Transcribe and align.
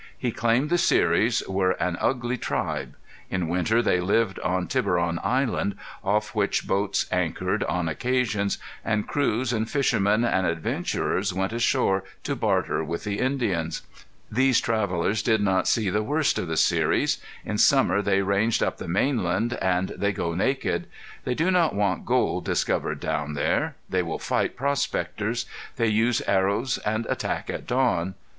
He 0.17 0.31
claimed 0.31 0.71
the 0.71 0.79
Seris 0.79 1.47
were 1.47 1.73
an 1.73 1.95
ugly 2.01 2.35
tribe. 2.35 2.95
In 3.29 3.47
winter 3.47 3.83
they 3.83 3.99
lived 3.99 4.39
on 4.39 4.65
Tiburon 4.65 5.19
Island, 5.23 5.75
off 6.03 6.33
which 6.33 6.65
boats 6.65 7.05
anchored 7.11 7.63
on 7.65 7.87
occasions, 7.87 8.57
and 8.83 9.07
crews 9.07 9.53
and 9.53 9.69
fishermen 9.69 10.23
and 10.25 10.47
adventurers 10.47 11.35
went 11.35 11.53
ashore 11.53 12.03
to 12.23 12.35
barter 12.35 12.83
with 12.83 13.03
the 13.03 13.19
Indians. 13.19 13.83
These 14.31 14.59
travelers 14.59 15.21
did 15.21 15.39
not 15.39 15.67
see 15.67 15.91
the 15.91 16.01
worst 16.01 16.39
of 16.39 16.47
the 16.47 16.57
Seris. 16.57 17.19
In 17.45 17.59
summer 17.59 18.01
they 18.01 18.23
range 18.23 18.63
up 18.63 18.77
the 18.77 18.87
mainland, 18.87 19.53
and 19.61 19.89
they 19.89 20.11
go 20.13 20.33
naked. 20.33 20.87
They 21.25 21.35
do 21.35 21.51
not 21.51 21.75
want 21.75 22.07
gold 22.07 22.43
discovered 22.43 22.99
down 22.99 23.35
there. 23.35 23.75
They 23.87 24.01
will 24.01 24.17
fight 24.17 24.55
prospectors. 24.57 25.45
They 25.75 25.89
use 25.89 26.23
arrows 26.25 26.79
and 26.79 27.05
attack 27.05 27.51
at 27.51 27.67
dawn. 27.67 28.15